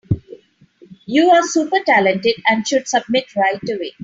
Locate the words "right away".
3.35-3.93